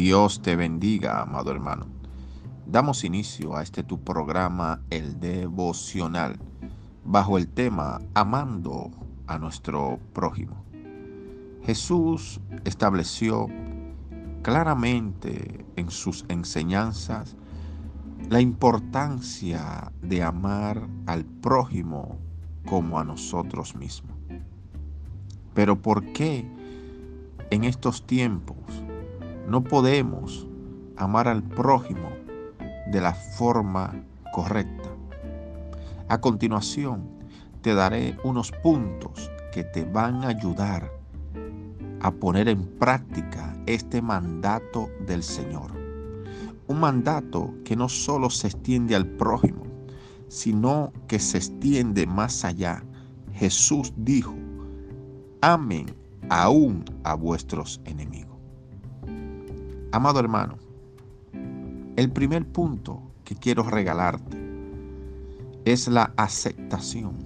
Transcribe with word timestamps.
Dios 0.00 0.42
te 0.42 0.54
bendiga, 0.54 1.22
amado 1.22 1.50
hermano. 1.50 1.88
Damos 2.66 3.02
inicio 3.02 3.56
a 3.56 3.64
este 3.64 3.82
tu 3.82 4.04
programa, 4.04 4.80
el 4.90 5.18
devocional, 5.18 6.38
bajo 7.04 7.36
el 7.36 7.48
tema 7.48 8.00
Amando 8.14 8.92
a 9.26 9.40
nuestro 9.40 9.98
prójimo. 10.12 10.64
Jesús 11.64 12.40
estableció 12.64 13.48
claramente 14.42 15.66
en 15.74 15.90
sus 15.90 16.24
enseñanzas 16.28 17.36
la 18.30 18.40
importancia 18.40 19.90
de 20.00 20.22
amar 20.22 20.88
al 21.06 21.24
prójimo 21.24 22.20
como 22.66 23.00
a 23.00 23.04
nosotros 23.04 23.74
mismos. 23.74 24.16
Pero 25.54 25.82
¿por 25.82 26.12
qué 26.12 26.48
en 27.50 27.64
estos 27.64 28.06
tiempos 28.06 28.84
no 29.48 29.64
podemos 29.64 30.46
amar 30.96 31.26
al 31.26 31.42
prójimo 31.42 32.10
de 32.92 33.00
la 33.00 33.14
forma 33.14 33.94
correcta. 34.34 34.90
A 36.08 36.20
continuación, 36.20 37.08
te 37.62 37.74
daré 37.74 38.14
unos 38.24 38.52
puntos 38.52 39.30
que 39.52 39.64
te 39.64 39.84
van 39.84 40.22
a 40.22 40.28
ayudar 40.28 40.92
a 42.00 42.10
poner 42.10 42.48
en 42.48 42.66
práctica 42.78 43.56
este 43.66 44.02
mandato 44.02 44.90
del 45.06 45.22
Señor. 45.22 45.72
Un 46.66 46.80
mandato 46.80 47.54
que 47.64 47.74
no 47.74 47.88
solo 47.88 48.28
se 48.28 48.48
extiende 48.48 48.94
al 48.94 49.06
prójimo, 49.06 49.62
sino 50.28 50.92
que 51.06 51.18
se 51.18 51.38
extiende 51.38 52.06
más 52.06 52.44
allá. 52.44 52.84
Jesús 53.32 53.94
dijo, 53.96 54.34
amen 55.40 55.86
aún 56.28 56.84
a 57.02 57.14
vuestros 57.14 57.80
enemigos. 57.86 58.17
Amado 59.90 60.20
hermano, 60.20 60.58
el 61.96 62.12
primer 62.12 62.46
punto 62.46 63.00
que 63.24 63.34
quiero 63.34 63.62
regalarte 63.62 64.36
es 65.64 65.88
la 65.88 66.12
aceptación. 66.18 67.16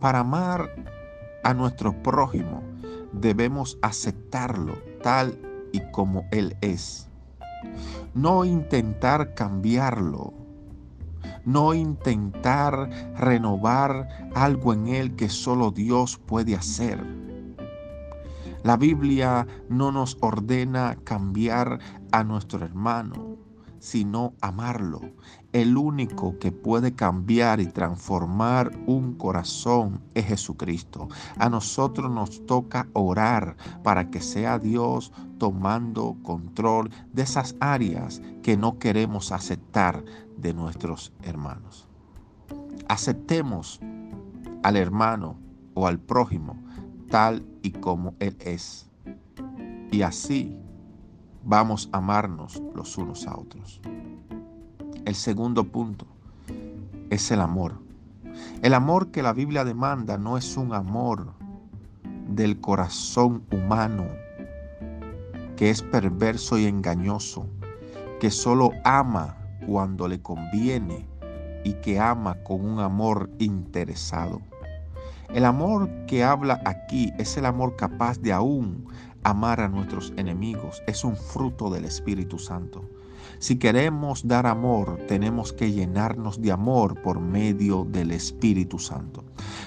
Para 0.00 0.18
amar 0.18 0.70
a 1.44 1.54
nuestro 1.54 1.94
prójimo 2.02 2.62
debemos 3.12 3.78
aceptarlo 3.80 4.74
tal 5.02 5.38
y 5.72 5.80
como 5.92 6.26
Él 6.30 6.54
es. 6.60 7.08
No 8.12 8.44
intentar 8.44 9.32
cambiarlo. 9.32 10.34
No 11.46 11.72
intentar 11.72 12.90
renovar 13.16 14.30
algo 14.34 14.74
en 14.74 14.88
Él 14.88 15.16
que 15.16 15.30
solo 15.30 15.70
Dios 15.70 16.18
puede 16.18 16.54
hacer 16.54 17.02
la 18.68 18.76
Biblia 18.76 19.46
no 19.70 19.90
nos 19.92 20.18
ordena 20.20 20.98
cambiar 21.02 21.78
a 22.12 22.22
nuestro 22.22 22.62
hermano, 22.62 23.38
sino 23.78 24.34
amarlo. 24.42 25.00
El 25.54 25.78
único 25.78 26.38
que 26.38 26.52
puede 26.52 26.92
cambiar 26.92 27.60
y 27.60 27.68
transformar 27.68 28.70
un 28.86 29.14
corazón 29.14 30.02
es 30.12 30.26
Jesucristo. 30.26 31.08
A 31.38 31.48
nosotros 31.48 32.12
nos 32.12 32.44
toca 32.44 32.88
orar 32.92 33.56
para 33.82 34.10
que 34.10 34.20
sea 34.20 34.58
Dios 34.58 35.14
tomando 35.38 36.18
control 36.22 36.90
de 37.14 37.22
esas 37.22 37.56
áreas 37.60 38.20
que 38.42 38.58
no 38.58 38.78
queremos 38.78 39.32
aceptar 39.32 40.04
de 40.36 40.52
nuestros 40.52 41.14
hermanos. 41.22 41.88
Aceptemos 42.86 43.80
al 44.62 44.76
hermano 44.76 45.38
o 45.72 45.86
al 45.86 45.98
prójimo 45.98 46.67
tal 47.08 47.44
y 47.62 47.72
como 47.72 48.14
Él 48.18 48.36
es. 48.40 48.88
Y 49.90 50.02
así 50.02 50.56
vamos 51.44 51.88
a 51.92 51.98
amarnos 51.98 52.62
los 52.74 52.96
unos 52.98 53.26
a 53.26 53.36
otros. 53.36 53.80
El 55.04 55.14
segundo 55.14 55.64
punto 55.64 56.06
es 57.10 57.30
el 57.30 57.40
amor. 57.40 57.80
El 58.62 58.74
amor 58.74 59.10
que 59.10 59.22
la 59.22 59.32
Biblia 59.32 59.64
demanda 59.64 60.18
no 60.18 60.36
es 60.36 60.56
un 60.56 60.74
amor 60.74 61.32
del 62.28 62.60
corazón 62.60 63.42
humano, 63.50 64.06
que 65.56 65.70
es 65.70 65.82
perverso 65.82 66.58
y 66.58 66.66
engañoso, 66.66 67.46
que 68.20 68.30
solo 68.30 68.70
ama 68.84 69.36
cuando 69.66 70.06
le 70.08 70.20
conviene 70.20 71.06
y 71.64 71.72
que 71.74 71.98
ama 71.98 72.36
con 72.44 72.64
un 72.64 72.80
amor 72.80 73.30
interesado. 73.38 74.40
El 75.32 75.44
amor 75.44 75.90
que 76.06 76.24
habla 76.24 76.62
aquí 76.64 77.12
es 77.18 77.36
el 77.36 77.44
amor 77.44 77.76
capaz 77.76 78.18
de 78.18 78.32
aún 78.32 78.86
amar 79.24 79.60
a 79.60 79.68
nuestros 79.68 80.12
enemigos. 80.16 80.82
Es 80.86 81.04
un 81.04 81.16
fruto 81.16 81.68
del 81.68 81.84
Espíritu 81.84 82.38
Santo. 82.38 82.82
Si 83.38 83.58
queremos 83.58 84.26
dar 84.26 84.46
amor, 84.46 84.98
tenemos 85.06 85.52
que 85.52 85.70
llenarnos 85.70 86.40
de 86.40 86.50
amor 86.50 87.02
por 87.02 87.20
medio 87.20 87.84
del 87.84 88.10
Espíritu 88.10 88.78
Santo. 88.78 89.22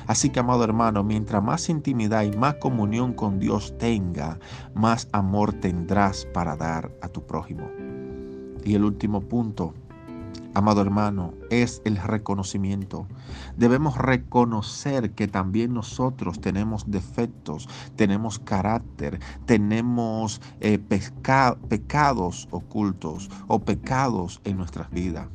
Así 0.08 0.30
que, 0.30 0.40
amado 0.40 0.64
hermano, 0.64 1.04
mientras 1.04 1.44
más 1.44 1.70
intimidad 1.70 2.24
y 2.24 2.36
más 2.36 2.56
comunión 2.56 3.14
con 3.14 3.40
Dios 3.40 3.78
tenga, 3.78 4.40
más 4.74 5.08
amor 5.12 5.54
tendrás 5.54 6.26
para 6.34 6.58
dar 6.58 6.92
a 7.02 7.08
tu 7.08 7.26
prójimo. 7.26 7.70
Y 8.64 8.74
el 8.74 8.84
último 8.84 9.22
punto 9.22 9.74
amado 10.54 10.82
hermano, 10.82 11.34
es 11.50 11.82
el 11.86 11.98
reconocimiento. 11.98 13.08
Debemos 13.58 13.98
reconocer 13.98 15.12
que 15.12 15.28
también 15.28 15.74
nosotros 15.74 16.42
tenemos 16.42 16.90
defectos, 16.90 17.70
tenemos 17.96 18.40
carácter, 18.40 19.20
tenemos 19.46 20.42
eh, 20.60 20.80
pecados 20.80 22.48
ocultos 22.52 23.30
o 23.48 23.60
pecados 23.60 24.42
en 24.44 24.58
nuestras 24.58 24.90
vidas. 24.92 25.28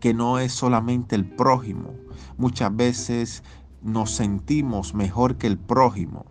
Que 0.00 0.14
no 0.14 0.38
es 0.38 0.52
solamente 0.52 1.16
el 1.16 1.24
prójimo. 1.24 1.94
Muchas 2.38 2.74
veces 2.74 3.42
nos 3.82 4.10
sentimos 4.10 4.94
mejor 4.94 5.36
que 5.36 5.46
el 5.46 5.58
prójimo 5.58 6.26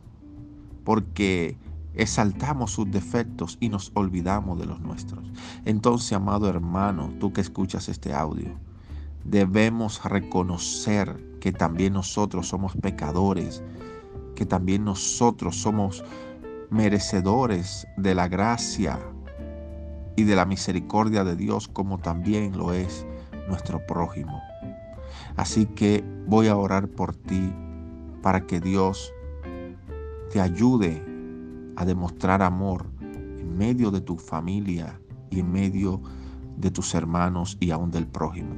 porque 0.86 1.58
exaltamos 1.96 2.72
sus 2.72 2.90
defectos 2.92 3.58
y 3.60 3.70
nos 3.70 3.92
olvidamos 3.94 4.60
de 4.60 4.66
los 4.66 4.80
nuestros. 4.80 5.24
Entonces, 5.66 6.14
amado 6.14 6.50
hermano, 6.50 7.14
tú 7.20 7.34
que 7.34 7.42
escuchas 7.42 7.90
este 7.90 8.14
audio, 8.14 8.58
debemos 9.24 10.04
reconocer 10.04 11.38
que 11.40 11.52
también 11.52 11.94
nosotros 11.94 12.48
somos 12.48 12.76
pecadores, 12.76 13.64
que 14.36 14.46
también 14.46 14.86
nosotros 14.86 15.56
somos 15.58 16.04
merecedores 16.70 17.88
de 17.98 18.16
la 18.16 18.28
gracia 18.28 19.00
y 20.16 20.24
de 20.24 20.36
la 20.36 20.46
misericordia 20.46 21.24
de 21.24 21.36
Dios 21.36 21.68
como 21.68 21.98
también 21.98 22.58
lo 22.58 22.74
es 22.74 23.06
nuestro 23.48 23.86
prójimo. 23.86 24.42
Así 25.36 25.66
que 25.66 26.04
voy 26.28 26.48
a 26.48 26.56
orar 26.56 26.88
por 26.88 27.16
ti 27.16 27.54
para 28.22 28.48
que 28.48 28.60
Dios 28.60 29.14
te 30.32 30.42
ayude 30.42 31.15
a 31.76 31.86
demostrar 31.86 32.42
amor 32.42 32.88
en 33.02 33.58
medio 33.58 33.92
de 33.92 34.02
tu 34.02 34.18
familia 34.18 35.00
y 35.30 35.40
en 35.40 35.52
medio 35.52 36.02
de 36.58 36.72
tus 36.72 36.94
hermanos 36.96 37.58
y 37.60 37.72
aún 37.72 37.92
del 37.92 38.08
prójimo. 38.08 38.56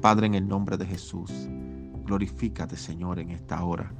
Padre, 0.00 0.26
en 0.26 0.34
el 0.34 0.48
nombre 0.48 0.76
de 0.76 0.86
Jesús, 0.86 1.30
glorifícate, 2.04 2.76
Señor, 2.76 3.18
en 3.18 3.30
esta 3.30 3.62
hora. 3.64 3.92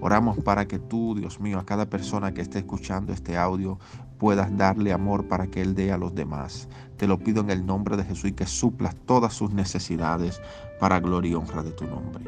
Oramos 0.00 0.38
para 0.38 0.66
que 0.66 0.80
tú, 0.80 1.14
Dios 1.14 1.40
mío, 1.40 1.58
a 1.58 1.64
cada 1.64 1.88
persona 1.88 2.34
que 2.34 2.40
esté 2.40 2.58
escuchando 2.58 3.12
este 3.12 3.36
audio, 3.36 3.78
puedas 4.18 4.56
darle 4.56 4.92
amor 4.92 5.28
para 5.28 5.46
que 5.46 5.62
Él 5.62 5.74
dé 5.74 5.92
a 5.92 5.96
los 5.96 6.14
demás. 6.14 6.68
Te 6.96 7.06
lo 7.06 7.18
pido 7.18 7.40
en 7.40 7.50
el 7.50 7.64
nombre 7.64 7.96
de 7.96 8.04
Jesús 8.04 8.30
y 8.30 8.32
que 8.32 8.46
suplas 8.46 8.96
todas 9.06 9.32
sus 9.32 9.52
necesidades 9.52 10.40
para 10.80 10.98
gloria 10.98 11.30
y 11.30 11.34
honra 11.34 11.62
de 11.62 11.70
tu 11.70 11.86
nombre. 11.86 12.24